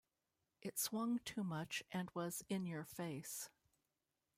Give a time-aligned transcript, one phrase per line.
[0.63, 3.51] It swung too much and was in your face.